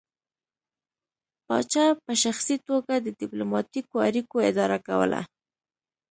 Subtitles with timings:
[1.47, 5.21] پاچا په شخصي توګه د ډیپلوماتیکو اړیکو اداره کوله